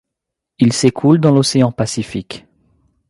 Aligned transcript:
Il 0.57 0.73
s’écoule 0.73 1.19
dans 1.19 1.31
l’Océan 1.31 1.71
Pacifique. 1.71 2.47